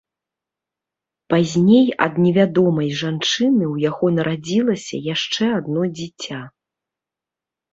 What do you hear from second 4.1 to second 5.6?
нарадзілася яшчэ